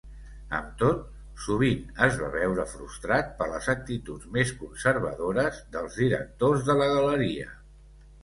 Amb 0.59 0.69
tot, 0.77 1.01
sovint 1.47 1.81
es 2.05 2.15
va 2.21 2.29
veure 2.35 2.63
frustrat 2.71 3.27
per 3.41 3.47
les 3.51 3.69
actituds 3.75 4.31
més 4.37 4.53
conservadores 4.63 5.59
dels 5.77 5.99
directors 6.05 6.65
de 6.71 6.77
la 6.81 6.89
galeria. 6.95 7.53